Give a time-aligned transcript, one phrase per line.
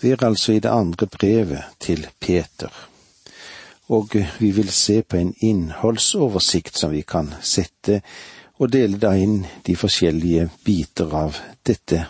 [0.00, 2.68] Vi er altså i det andre brevet til Peter,
[3.88, 8.02] og vi vil se på en innholdsoversikt som vi kan sette
[8.58, 12.02] og dele da inn de forskjellige biter av dette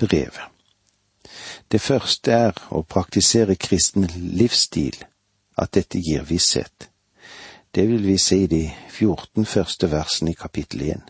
[0.00, 0.48] brevet.
[1.68, 4.96] Det første er å praktisere kristen livsstil,
[5.58, 6.88] at dette gir visshet.
[7.74, 11.04] Det vil vi se i de 14 første versene i kapittel 1.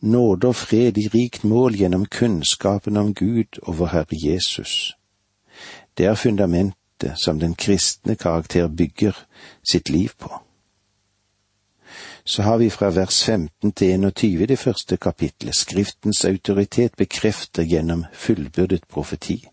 [0.00, 4.94] Nåde og fred i rikt mål gjennom kunnskapen om Gud og vår Herre Jesus.
[5.98, 9.12] Det er fundamentet som den kristne karakter bygger
[9.72, 10.30] sitt liv på.
[12.24, 17.62] Så har vi fra vers 15 til 21 i det første kapitlet Skriftens autoritet bekrefter
[17.62, 19.48] gjennom fullbyrdet profeti.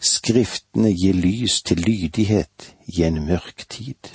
[0.00, 4.12] Skriftene gir lys til lydighet i en mørk tid.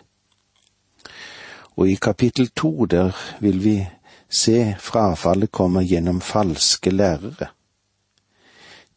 [1.75, 3.87] Og i kapittel to der vil vi
[4.29, 7.47] se frafallet kommer gjennom falske lærere.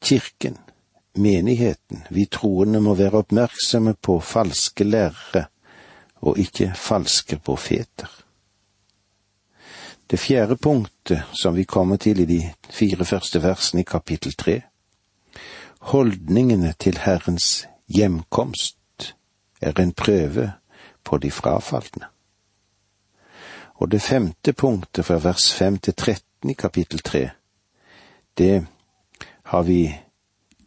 [0.02, 0.58] Kirken,
[1.14, 5.46] menigheten, vi troende må være oppmerksomme på falske lærere
[6.22, 8.08] og ikke falske profeter.
[10.10, 14.60] Det fjerde punktet som vi kommer til i de fire første versene i kapittel tre,
[15.80, 19.14] holdningene til Herrens hjemkomst
[19.62, 20.52] er en prøve
[21.04, 22.06] på de frafalne.
[23.74, 27.30] Og det femte punktet fra vers fem til tretten i kapittel tre,
[28.38, 28.66] det
[29.42, 29.94] har vi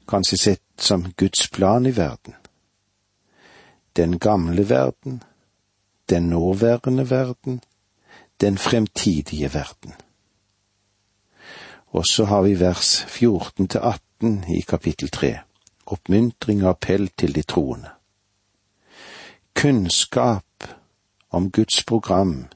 [0.07, 2.33] kanskje sett som Guds plan i verden.
[3.93, 5.23] Den gamle verden,
[6.09, 7.61] den nåværende verden,
[8.41, 9.93] den fremtidige verden.
[11.85, 15.39] Og så har vi vers 14 til 18 i kapittel 3,
[15.85, 17.89] oppmuntring og appell til de troende.
[19.55, 20.67] Kunnskap
[21.29, 22.47] om Guds program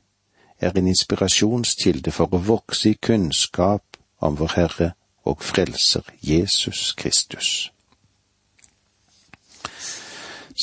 [0.60, 4.92] er en inspirasjonskilde for å vokse i kunnskap om vår Herre
[5.30, 7.72] og Frelser Jesus Kristus.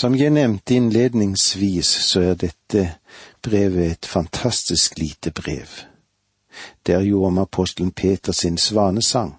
[0.01, 2.83] Som jeg nevnte innledningsvis, så er dette
[3.43, 5.69] brevet et fantastisk lite brev.
[6.87, 9.37] Det er jo om apostelen Peter sin svanesang.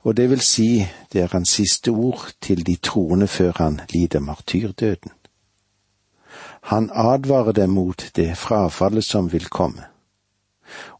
[0.00, 4.20] Og det vil si, det er hans siste ord til de troende før han lider
[4.20, 5.12] martyrdøden.
[6.62, 9.84] Han advarer dem mot det frafallet som vil komme,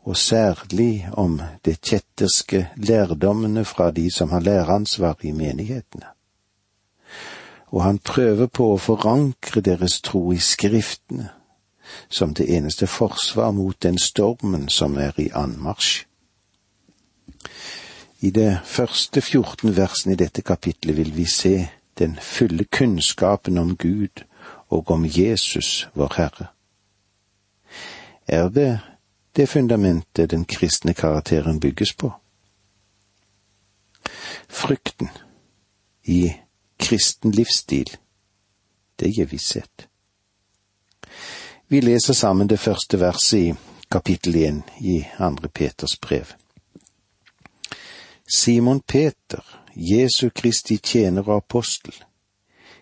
[0.06, 6.16] og særlig om det kjetterske lærdommene fra de som har læreansvar i menighetene
[7.76, 11.30] og han prøver på å forankre deres tro i Skriftene,
[12.08, 16.06] som det eneste forsvar mot den stormen som er i anmarsj.
[18.24, 21.68] I det første 14 versene i dette kapitlet vil vi se
[21.98, 24.24] den fulle kunnskapen om Gud
[24.72, 26.48] og om Jesus, vår Herre.
[28.26, 28.80] Er det
[29.36, 32.12] det fundamentet den kristne karakteren bygges på?
[34.48, 35.08] Frykten
[36.04, 36.32] i
[36.78, 37.90] kristen livsstil,
[38.96, 39.88] det gir visshet.
[41.68, 43.54] Vi leser sammen det første verset i
[43.90, 46.32] kapittel én i andre Peters brev.
[48.36, 49.42] Simon Peter,
[49.76, 51.94] Jesu Kristi tjener og apostel,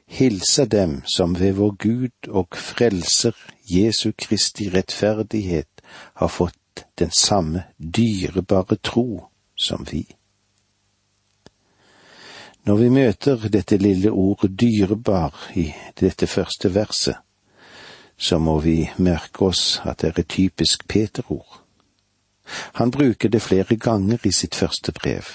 [0.07, 3.33] hilser dem som ved vår Gud og Frelser
[3.71, 10.07] Jesu Kristi rettferdighet har fått den samme dyrebare tro som vi.
[12.65, 15.67] Når vi møter dette lille ordet dyrebar i
[16.01, 17.17] dette første verset,
[18.17, 21.61] så må vi merke oss at det er et typisk Peter-ord.
[22.81, 25.29] Han bruker det flere ganger i sitt første brev,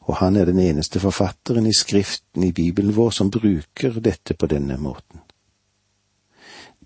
[0.00, 4.46] og han er den eneste forfatteren i Skriften i Bibelen vår som bruker dette på
[4.50, 5.22] denne måten.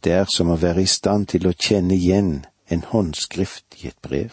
[0.04, 4.00] Det er som å være i stand til å kjenne igjen en håndskrift i et
[4.02, 4.32] brev.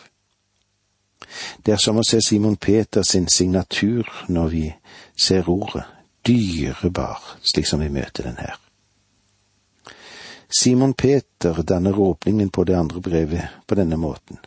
[1.63, 4.65] Det er som å se Simon Peter sin signatur når vi
[5.15, 5.85] ser ordet
[6.27, 8.57] dyrebar, slik som vi møter den her.
[10.51, 14.37] Simon Peter danner åpningen på det andre brevet på denne måten.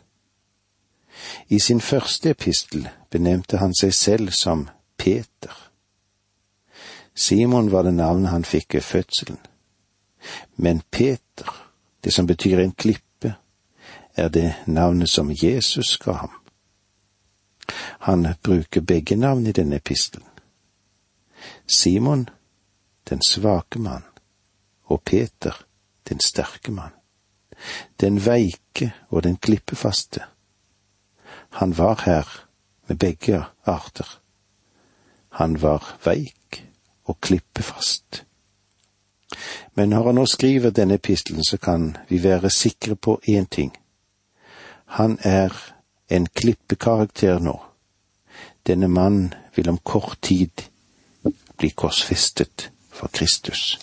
[1.47, 5.53] I sin første epistel benevnte han seg selv som Peter.
[7.15, 9.39] Simon var det navnet han fikk ved fødselen.
[10.55, 11.49] Men Peter,
[12.03, 13.35] det som betyr en klippe,
[14.15, 16.31] er det navnet som Jesus ga ham.
[17.99, 20.27] Han bruker begge navn i denne epistelen.
[21.67, 22.29] Simon,
[23.09, 24.03] den svake mann,
[24.83, 25.65] og Peter,
[26.09, 26.93] den sterke mann.
[27.99, 30.21] Den veike og den klippefaste.
[31.49, 32.47] Han var her
[32.87, 34.21] med begge arter.
[35.29, 36.65] Han var veik
[37.05, 38.25] og klippefast.
[39.75, 43.71] Men når han nå skriver denne epistelen, så kan vi være sikre på én ting.
[44.85, 45.53] Han er
[46.09, 47.59] en klippekarakter nå.
[48.67, 50.67] Denne mann vil om kort tid
[51.57, 53.79] bli korsfestet for Kristus.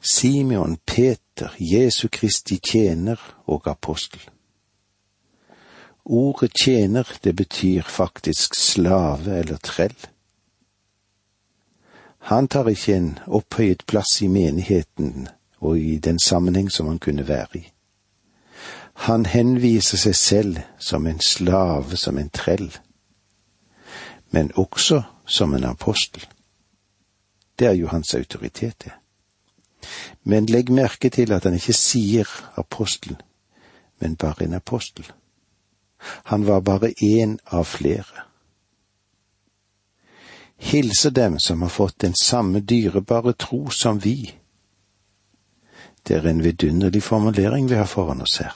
[0.00, 4.20] Simeon Peter, Jesu Kristi tjener og apostel.
[6.04, 9.94] Ordet tjener, det betyr faktisk slave eller trell.
[12.20, 15.28] Han tar ikke en opphøyet plass i menigheten
[15.60, 17.64] og i den sammenheng som han kunne være i.
[18.92, 22.68] Han henviser seg selv som en slave, som en trell,
[24.30, 26.26] men også som en apostel.
[27.58, 28.92] Det er jo hans autoritet, det.
[30.24, 33.16] Men legg merke til at han ikke sier apostel,
[34.00, 35.12] men bare en apostel.
[36.24, 38.29] Han var bare én av flere.
[40.60, 44.34] Hilse dem som har fått den samme dyrebare tro som vi.
[46.02, 48.54] Det er en vidunderlig formulering vi har foran oss her.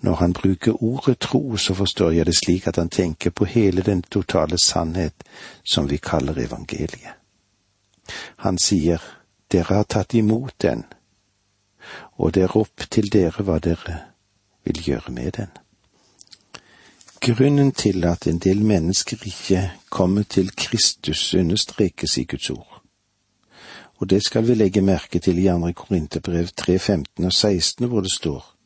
[0.00, 3.82] Når han bruker ordet tro, så forstår jeg det slik at han tenker på hele
[3.82, 5.24] den totale sannhet
[5.64, 7.16] som vi kaller evangeliet.
[8.36, 9.00] Han sier,
[9.52, 10.84] dere har tatt imot den,
[12.20, 13.98] og det er opp til dere hva dere
[14.64, 15.48] vil gjøre med den.
[17.22, 19.60] Grunnen til at en del mennesker ikke
[19.94, 22.82] kommer til Kristus, understrekes i Guds ord.
[24.00, 28.00] Og det skal vi legge merke til i andre Korinterbrev 3, 15 og 16, hvor
[28.00, 28.56] det står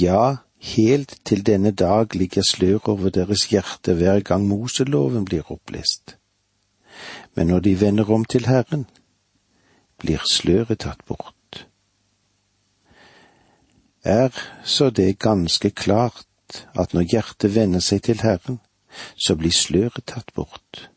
[0.00, 6.16] Ja, helt til denne dag ligger slør over deres hjerte hver gang Moseloven blir opplest.
[7.34, 8.84] Men når de vender om til Herren,
[9.98, 11.66] blir sløret tatt bort.
[14.04, 14.28] Er
[14.64, 16.26] så det ganske klart
[16.74, 18.60] at når hjertet vender seg til Herren,
[19.16, 20.88] så blir sløret tatt bort.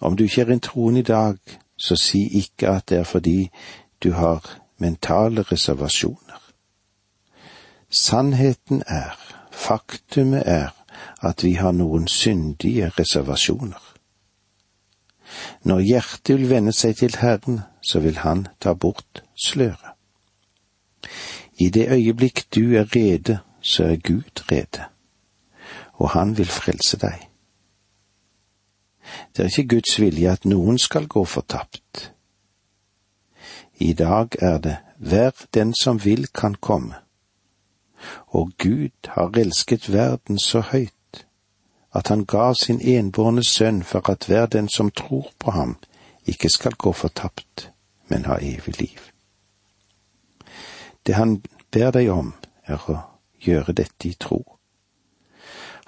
[0.00, 1.36] Om du ikke er en troende i dag,
[1.76, 3.50] så si ikke at det er fordi
[4.02, 4.44] du har
[4.78, 6.40] mentale reservasjoner.
[7.90, 9.16] Sannheten er,
[9.52, 10.70] faktumet er,
[11.22, 13.80] at vi har noen syndige reservasjoner.
[15.64, 19.94] Når hjertet vil vende seg til Herren, så vil Han ta bort sløret.
[21.60, 24.84] I det øyeblikk du er rede så er Gud rede,
[25.92, 27.26] og han vil frelse deg.
[29.36, 32.12] Det er ikke Guds vilje at noen skal gå fortapt.
[33.80, 36.94] I dag er det hver den som vil kan komme,
[38.26, 40.94] og Gud har elsket verden så høyt
[41.92, 45.76] at han ga sin enbårne sønn for at hver den som tror på ham,
[46.26, 47.70] ikke skal gå fortapt,
[48.08, 48.98] men ha evig liv.
[51.06, 52.34] Det han ber deg om,
[52.66, 52.98] er å
[53.40, 54.42] gjøre dette i tro.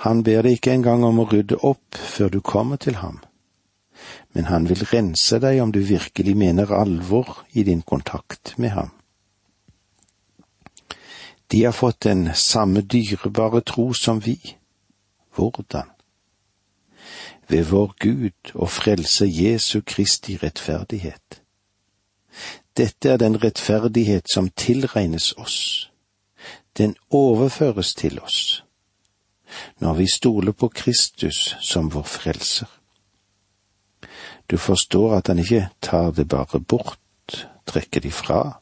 [0.02, 3.20] Han ber deg ikke engang om å rydde opp før du kommer til ham,
[4.34, 8.90] men han vil rense deg om du virkelig mener alvor i din kontakt med ham.
[11.52, 14.38] De har fått den samme dyrebare tro som vi.
[15.36, 15.90] Hvordan?
[17.48, 21.42] Ved vår Gud og frelse Jesu Kristi rettferdighet.
[22.76, 25.91] Dette er den rettferdighet som tilregnes oss
[26.78, 28.62] den overføres til oss
[29.78, 32.68] når vi stoler på Kristus som vår frelser.
[34.50, 38.60] Du forstår at han ikke tar det bare bort, trekker det ifra.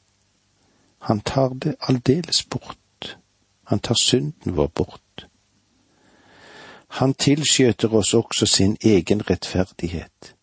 [0.98, 3.18] Han tar det aldeles bort.
[3.64, 5.26] Han tar synden vår bort.
[6.88, 10.34] Han tilskjøter oss også sin egen rettferdighet.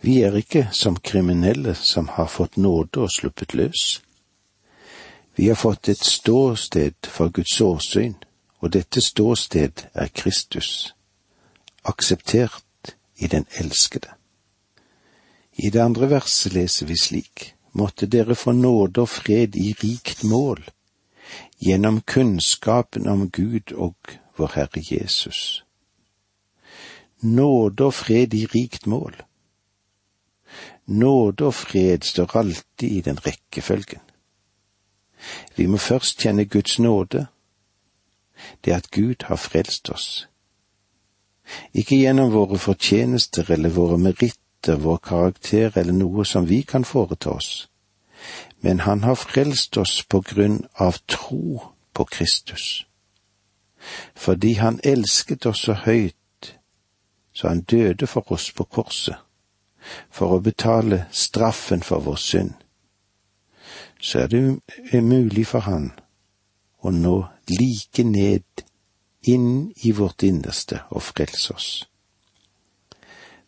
[0.00, 4.02] Vi er ikke som kriminelle som har fått nåde og sluppet løs.
[5.34, 8.14] Vi har fått et ståsted for Guds åsyn,
[8.60, 10.94] og dette ståsted er Kristus,
[11.84, 14.12] akseptert i den elskede.
[15.56, 20.24] I det andre verset leser vi slik, måtte dere få nåde og fred i rikt
[20.24, 20.60] mål,
[21.58, 23.96] gjennom kunnskapen om Gud og
[24.36, 25.64] vår Herre Jesus.
[27.22, 29.16] Nåde og fred i rikt mål.
[30.86, 34.00] Nåde og fred står alltid i den rekkefølgen.
[35.56, 37.26] Vi må først kjenne Guds nåde,
[38.64, 40.28] det at Gud har frelst oss.
[41.74, 47.30] Ikke gjennom våre fortjenester eller våre meritter, vår karakter eller noe som vi kan foreta
[47.30, 47.68] oss,
[48.60, 52.86] men Han har frelst oss på grunn av tro på Kristus.
[54.14, 56.56] Fordi Han elsket oss så høyt,
[57.32, 59.16] så Han døde for oss på korset,
[60.10, 62.61] for å betale straffen for vår synd
[64.02, 64.42] så er det
[64.92, 65.92] umulig for han
[66.82, 67.16] å nå
[67.48, 68.64] like ned
[69.22, 71.68] inn i vårt innerste og frelse oss.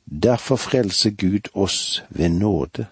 [0.04, 2.86] Derfor frelser Gud oss ved nåde.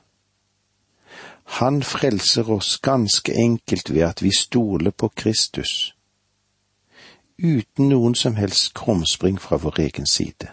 [1.60, 5.94] Han frelser oss ganske enkelt ved at vi stoler på Kristus.
[7.42, 10.48] uten noen som helst krumspring fra vår egen side.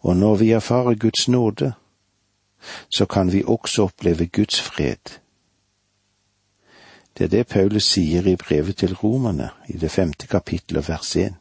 [0.00, 1.72] Og når vi erfarer Guds nåde,
[2.88, 5.23] så kan vi også oppleve Guds fred.
[7.18, 11.36] Det er det Paulus sier i brevet til romerne i det femte kapittelet vers én.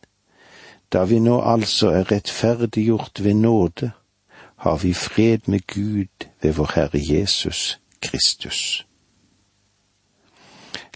[0.94, 3.92] Da vi nå altså er rettferdiggjort ved nåde,
[4.56, 8.86] har vi fred med Gud ved vår Herre Jesus Kristus.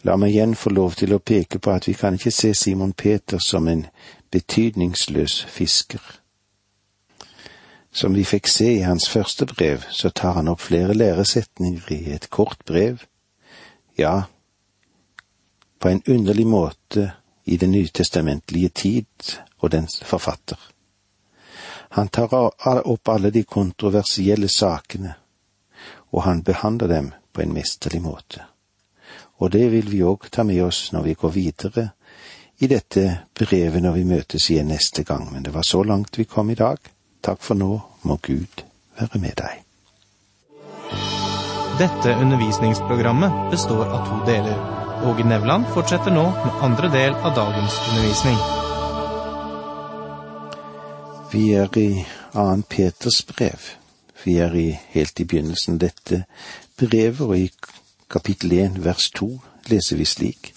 [0.04, 2.94] La meg igjen få lov til å peke på at vi kan ikke se Simon
[2.94, 3.88] Peter som en
[4.32, 6.02] betydningsløs fisker.
[7.92, 12.02] Som vi fikk se i hans første brev, så tar han opp flere læresetninger i
[12.14, 13.02] et kort brev.
[13.98, 14.28] Ja,
[15.80, 17.12] på en underlig måte
[17.46, 20.58] i den nytestamentlige tid og dens forfatter.
[21.90, 22.34] Han tar
[22.88, 25.14] opp alle de kontroversielle sakene,
[26.12, 28.44] og han behandler dem på en mesterlig måte.
[29.38, 31.90] Og det vil vi òg ta med oss når vi går videre
[32.60, 33.04] i dette
[33.38, 36.58] brevet når vi møtes igjen neste gang, men det var så langt vi kom i
[36.58, 36.78] dag.
[37.22, 38.64] Takk for nå, må Gud
[38.98, 39.64] være med deg.
[41.78, 44.87] Dette undervisningsprogrammet består av to deler.
[45.06, 48.38] Åge Nevland fortsetter nå med andre del av dagens undervisning.
[51.32, 52.46] Vi er i 2.
[52.70, 53.68] Peters brev.
[54.24, 56.24] Vi er i, helt i begynnelsen dette
[56.82, 57.52] brevet, og i
[58.10, 59.30] kapittel 1 vers 2
[59.70, 60.52] leser vi slik.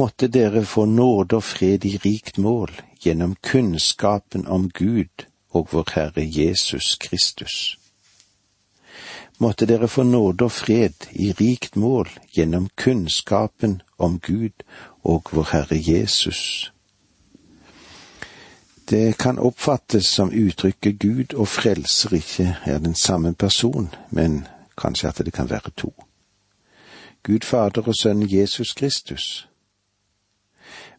[0.00, 2.72] Måtte dere få nåde og fred i rikt mål
[3.04, 7.76] gjennom kunnskapen om Gud og vår Herre Jesus Kristus.
[9.38, 14.62] Måtte dere få nåde og fred i rikt mål gjennom kunnskapen om Gud
[15.02, 16.70] og vår Herre Jesus.
[18.84, 24.46] Det kan oppfattes som uttrykket Gud og frelser ikke er den samme person, men
[24.78, 25.94] kanskje at det kan være to.
[27.22, 29.48] Gud Fader og Sønnen Jesus Kristus.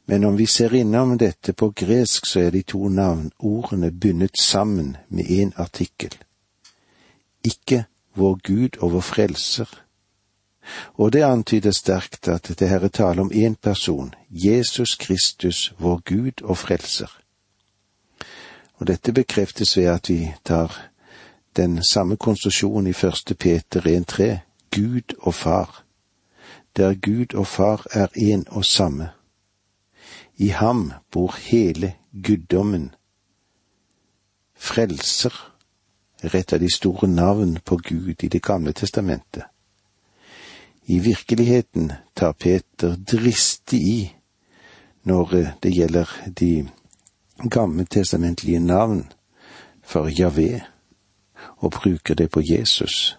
[0.06, 4.98] Men om vi ser innom dette på gresk, så er de to navnordene bundet sammen
[5.10, 6.14] med én artikkel.
[7.44, 9.82] Ikke vår Gud og vår Frelser.
[10.94, 16.02] Og det antyder sterkt at det her er tale om én person, Jesus Kristus, vår
[16.06, 17.22] Gud og Frelser.
[18.76, 20.90] Og dette bekreftes ved at vi tar
[21.56, 24.38] den samme konstruksjonen i første Peter 1.3,
[24.76, 25.84] Gud og Far,
[26.76, 29.10] der Gud og Far er én og samme.
[30.38, 31.94] I ham bor hele
[32.24, 32.96] guddommen.
[34.56, 35.55] Frelser er
[36.34, 39.44] et av de store navn på Gud i Det gamle testamentet.
[40.86, 44.16] I virkeligheten tar Peter dristig i
[45.04, 46.70] når det gjelder de
[47.50, 49.12] gammeltestamentlige navn
[49.84, 50.62] for Javé,
[51.58, 53.18] og bruker det på Jesus,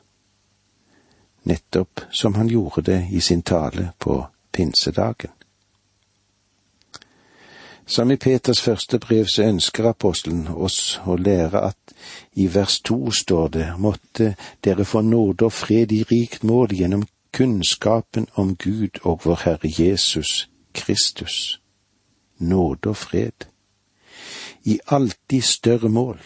[1.42, 5.30] nettopp som han gjorde det i sin tale på pinsedagen.
[7.86, 11.94] Som i Peters første brev så ønsker apostelen oss å lære at
[12.34, 14.32] i vers to står det måtte
[14.64, 19.70] dere få nåde og fred i rikt mål gjennom kunnskapen om Gud og vår Herre
[19.78, 21.60] Jesus Kristus.
[22.38, 23.46] Nåde og fred
[24.66, 26.18] i alltid større mål,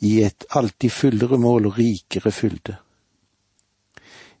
[0.00, 2.76] i et alltid fullere mål og rikere fylde.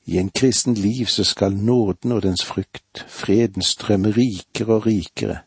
[0.06, 5.40] I en kristen liv så skal nåden og dens frukt, freden, strømme rikere og rikere,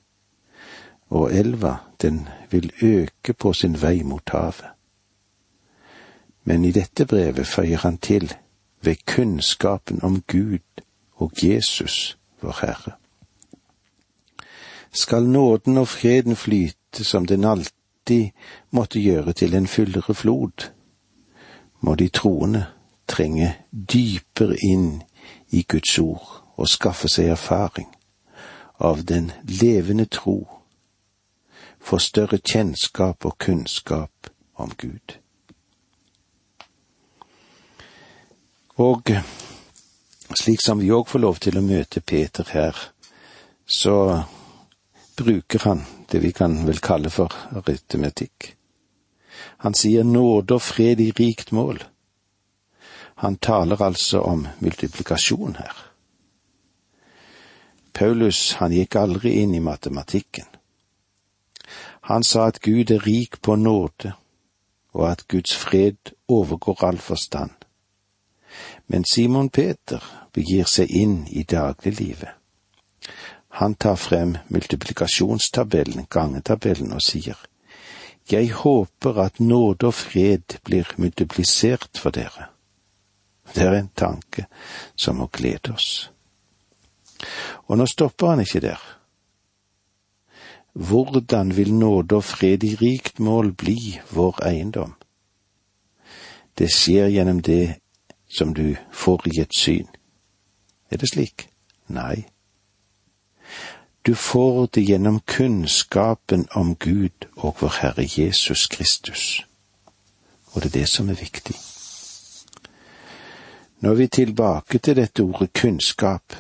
[1.11, 4.71] og elva, den vil øke på sin vei mot havet.
[6.43, 8.33] Men i dette brevet føyer han til
[8.81, 10.83] ved kunnskapen om Gud
[11.15, 12.91] og Jesus, vår Herre.
[14.91, 18.29] Skal nåden og freden flyte som den alltid
[18.71, 20.71] måtte gjøre til en fyllere flod,
[21.81, 22.65] må de troende
[23.07, 23.55] trenge
[23.93, 25.03] dypere inn
[25.49, 27.87] i Guds ord og skaffe seg erfaring
[28.79, 30.60] av den levende tro,
[31.81, 35.17] få større kjennskap og kunnskap om Gud.
[38.81, 39.11] Og
[40.38, 42.77] slik som vi òg får lov til å møte Peter her,
[43.67, 44.23] så
[45.17, 47.33] bruker han det vi kan vel kalle for
[47.67, 48.55] rytmetikk.
[49.63, 51.83] Han sier nåde og fred i rikt mål.
[53.21, 55.75] Han taler altså om multiplikasjon her.
[57.93, 60.47] Paulus, han gikk aldri inn i matematikken.
[62.01, 64.13] Han sa at Gud er rik på nåde,
[64.93, 67.51] og at Guds fred overgår all forstand.
[68.88, 70.03] Men Simon Peter
[70.34, 72.29] begir seg inn i dagliglivet.
[73.62, 77.38] Han tar frem multiplikasjonstabellen, gangetabellen, og sier,
[78.31, 82.48] Jeg håper at nåde og fred blir multiplisert for dere.
[83.55, 84.46] Det er en tanke
[84.96, 86.12] som må glede oss.
[87.67, 89.00] Og nå stopper han ikke der.
[90.73, 94.93] Hvordan vil nåde og fred i rikt mål bli vår eiendom?
[96.57, 97.75] Det skjer gjennom det
[98.29, 99.87] som du får i et syn.
[100.91, 101.49] Er det slik?
[101.87, 102.25] Nei.
[104.05, 109.45] Du får det gjennom kunnskapen om Gud og vår Herre Jesus Kristus.
[110.53, 111.55] Og det er det som er viktig.
[113.81, 116.35] Nå er vi tilbake til dette ordet kunnskap.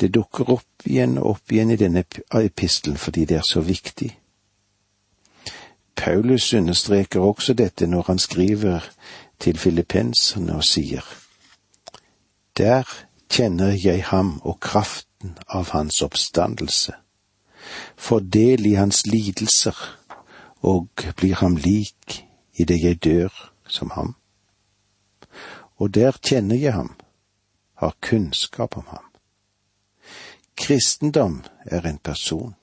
[0.00, 4.10] Det dukker opp igjen og opp igjen i denne epistelen fordi det er så viktig.
[5.96, 8.90] Paulus understreker også dette når han skriver
[9.38, 11.04] til filippenserne og sier,
[12.56, 12.84] Der
[13.30, 16.92] kjenner jeg ham og kraften av hans oppstandelse,
[17.96, 19.76] får del i hans lidelser
[20.62, 24.14] og blir ham lik i det jeg dør som ham.
[25.76, 26.94] Og der kjenner jeg ham,
[27.74, 29.13] har kunnskap om ham.
[30.56, 32.54] Kristendom er en person.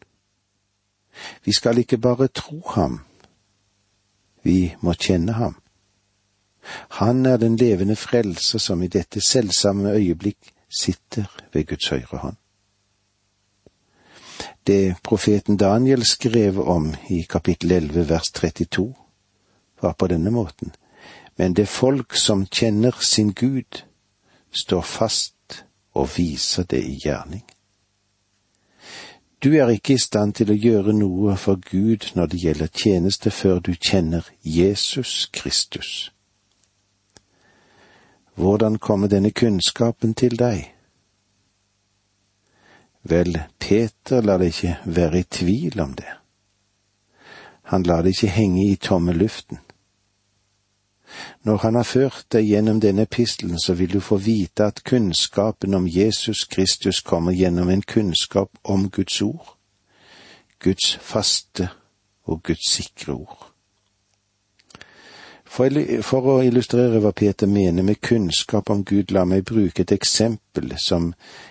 [1.46, 3.00] Vi skal ikke bare tro ham,
[4.44, 5.56] vi må kjenne ham.
[6.90, 12.36] Han er den levende frelser som i dette selvsamme øyeblikk sitter ved Guds høyre hånd.
[14.68, 18.94] Det profeten Daniel skrev om i kapittel 11 vers 32,
[19.82, 20.72] var på denne måten,
[21.38, 23.84] men det folk som kjenner sin Gud,
[24.52, 27.44] står fast og viser det i gjerning.
[29.44, 33.32] Du er ikke i stand til å gjøre noe for Gud når det gjelder tjeneste
[33.34, 36.12] før du kjenner Jesus Kristus.
[38.38, 40.70] Hvordan kommer denne kunnskapen til deg?
[43.02, 46.12] Vel, Peter lar det ikke være i tvil om det.
[47.74, 49.58] Han lar det ikke henge i tomme luften.
[51.44, 55.74] Når han har ført deg gjennom denne epistelen, så vil du få vite at kunnskapen
[55.74, 59.56] om Jesus Kristus kommer gjennom en kunnskap om Guds ord,
[60.60, 61.70] Guds faste
[62.24, 63.48] og Guds sikre ord.
[65.52, 70.78] For, å illustrere hva Peter mener med kunnskap om Gud, la meg bruke et eksempel
[70.80, 71.10] som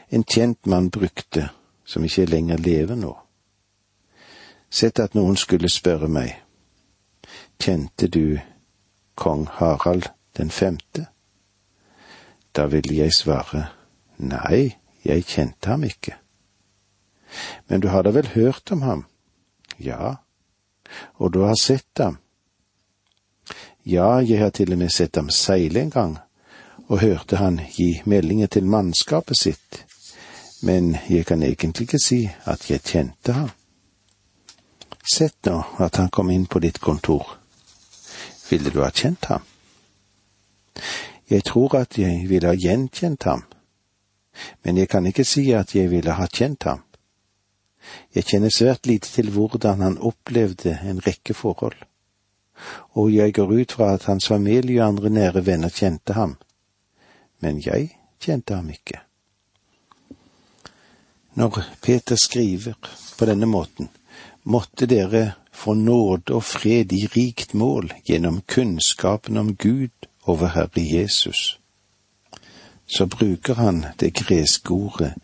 [0.09, 1.51] en kjent mann brukte,
[1.85, 3.13] som ikke lenger lever nå.
[4.71, 6.33] Sett at noen skulle spørre meg,
[7.61, 8.39] kjente du
[9.21, 11.07] kong Harald den femte?
[12.57, 13.67] Da ville jeg svare
[14.17, 16.17] nei, jeg kjente ham ikke.
[17.69, 19.05] Men du har da vel hørt om ham?
[19.79, 20.17] Ja.
[21.21, 22.19] Og du har sett ham?
[23.85, 26.17] Ja, jeg har til og med sett ham seile en gang,
[26.89, 29.85] og hørte han gi meldinger til mannskapet sitt,
[30.63, 33.53] men jeg kan egentlig ikke si at jeg kjente ham.
[35.01, 37.40] Sett nå at han kom inn på ditt kontor
[38.51, 39.43] ville du ha kjent ham?
[41.31, 43.45] Jeg tror at jeg ville ha gjenkjent ham,
[44.65, 46.83] men jeg kan ikke si at jeg ville ha kjent ham.
[48.15, 51.77] Jeg kjenner svært lite til hvordan han opplevde en rekke forhold,
[52.99, 56.37] og jeg går ut fra at hans familie og andre nære venner kjente ham,
[57.41, 59.01] men jeg kjente ham ikke.
[61.35, 62.75] Når Peter skriver
[63.19, 63.89] på denne måten,
[64.45, 70.55] måtte dere få nåde og fred i rikt mål gjennom kunnskapen om Gud og vår
[70.55, 71.61] Herre Jesus.
[72.87, 75.15] Så bruker han det greske ordet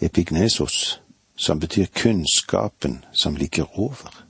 [0.00, 1.00] epignesos,
[1.36, 4.24] som betyr kunnskapen som ligger over.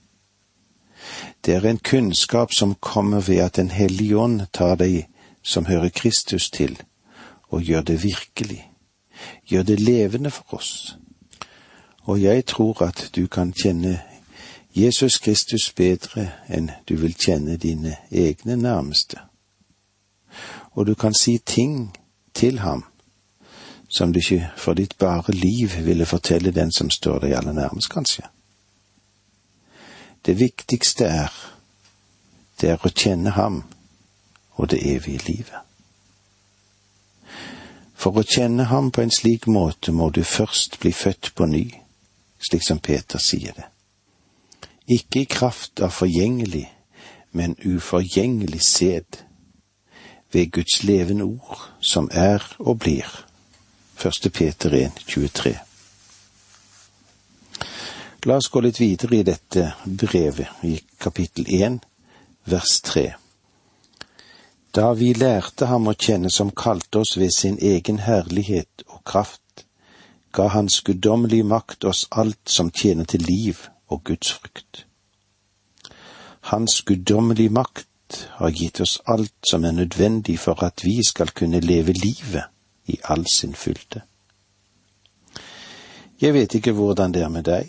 [1.44, 5.09] Det er en kunnskap som kommer ved at Den hellige ånd tar deg
[5.42, 6.83] som hører Kristus til,
[7.49, 8.71] og gjør det virkelig,
[9.47, 10.97] gjør det levende for oss.
[12.03, 14.01] Og jeg tror at du kan kjenne
[14.79, 19.19] Jesus Kristus bedre enn du vil kjenne dine egne nærmeste.
[20.79, 21.97] Og du kan si ting
[22.35, 22.85] til ham
[23.88, 27.88] som du ikke for ditt bare liv ville fortelle den som står deg aller nærmest,
[27.91, 28.23] kanskje.
[30.27, 31.33] Det viktigste er,
[32.61, 33.62] det er å kjenne ham
[34.61, 35.64] og det evige livet.
[37.99, 41.64] For å kjenne ham på en slik måte må du først bli født på ny,
[42.38, 43.67] slik som Peter sier det
[44.88, 46.64] ikke i kraft av forgjengelig,
[47.33, 49.24] men uforgjengelig sæd,
[50.33, 53.07] ved Guds levende ord, som er og blir.
[54.05, 54.33] 1.
[54.33, 55.55] Peter 1, 23.
[58.24, 61.79] La oss gå litt videre i dette brevet, i kapittel 1,
[62.44, 63.07] vers 3.
[64.74, 69.64] Da vi lærte ham å kjenne som kalte oss ved sin egen herlighet og kraft,
[70.33, 74.87] ga hans guddommelige makt oss alt som tjener til liv og Guds frykt.
[76.40, 81.61] Hans guddommelige makt har gitt oss alt som er nødvendig for at vi skal kunne
[81.61, 82.44] leve livet
[82.87, 84.03] i all sin fylde.
[86.20, 87.68] Jeg vet ikke hvordan det er med deg,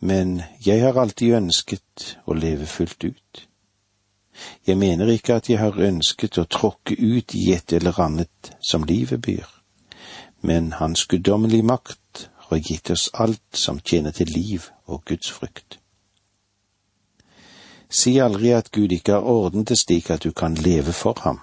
[0.00, 3.42] men jeg har alltid ønsket å leve fullt ut.
[4.66, 8.84] Jeg mener ikke at jeg har ønsket å tråkke ut i et eller annet som
[8.84, 9.46] livet byr,
[10.40, 12.00] men Hans guddommelige makt
[12.48, 15.78] har gitt oss alt som tjener til liv og Guds frykt.
[17.90, 21.40] Si aldri at Gud ikke har ordnet det slik at du kan leve for ham.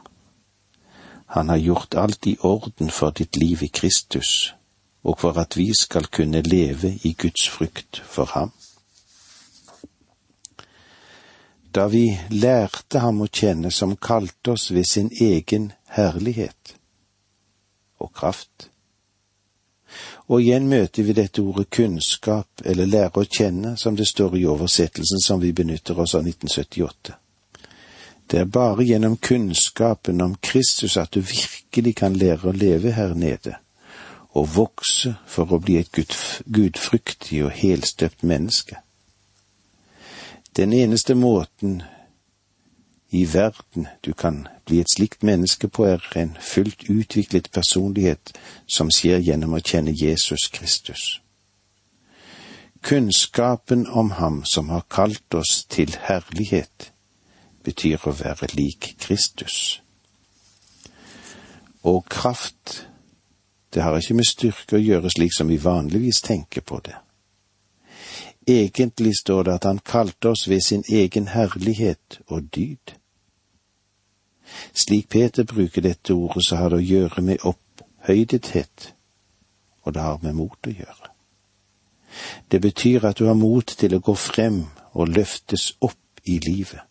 [1.34, 4.54] Han har gjort alt i orden for ditt liv i Kristus,
[5.04, 8.52] og for at vi skal kunne leve i Guds frykt for ham.
[11.76, 16.76] Da vi lærte ham å kjenne som kalte oss ved sin egen herlighet
[17.98, 18.70] og kraft.
[20.28, 24.46] Og igjen møter vi dette ordet kunnskap eller lære å kjenne, som det står i
[24.48, 27.18] oversettelsen som vi benytter oss av 1978.
[28.32, 33.14] Det er bare gjennom kunnskapen om Kristus at du virkelig kan lære å leve her
[33.20, 33.58] nede,
[34.34, 38.80] og vokse for å bli et gudfryktig og helstøpt menneske.
[40.56, 41.82] Den eneste måten
[43.14, 48.34] i verden du kan bli et slikt menneske på, er en fullt utviklet personlighet
[48.68, 51.20] som skjer gjennom å kjenne Jesus Kristus.
[52.82, 56.90] Kunnskapen om Ham som har kalt oss til herlighet,
[57.64, 59.84] betyr å være lik Kristus.
[61.84, 62.88] Og kraft,
[63.74, 66.98] det har ikke med styrke å gjøre slik som vi vanligvis tenker på det.
[68.48, 72.98] Egentlig står det at han kalte oss ved sin egen herlighet og dyd.
[74.74, 78.94] Slik Peter bruker dette ordet, så har det å gjøre med opphøydethet,
[79.84, 81.12] og det har med mot å gjøre.
[82.52, 84.64] Det betyr at du har mot til å gå frem
[84.94, 86.82] og løftes opp i livet.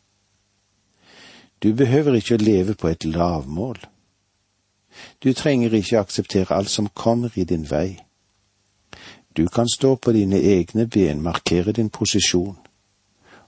[1.62, 3.78] Du behøver ikke å leve på et lavmål.
[5.22, 8.02] Du trenger ikke akseptere alt som kommer i din vei.
[9.36, 12.58] Du kan stå på dine egne ben, markere din posisjon,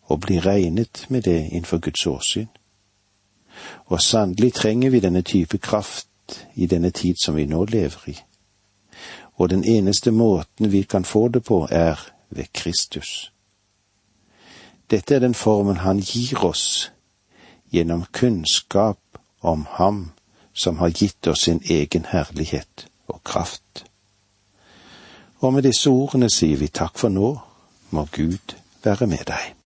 [0.09, 2.49] og bli regnet med det innenfor Guds åsyn.
[3.87, 6.09] Og sannelig trenger vi denne type kraft
[6.55, 8.17] i denne tid som vi nå lever i.
[9.37, 13.33] Og den eneste måten vi kan få det på, er ved Kristus.
[14.91, 16.93] Dette er den formen Han gir oss
[17.73, 18.99] gjennom kunnskap
[19.41, 20.11] om Ham
[20.53, 23.85] som har gitt oss sin egen herlighet og kraft.
[25.41, 27.35] Og med disse ordene sier vi takk for nå,
[27.91, 29.55] må Gud være med deg.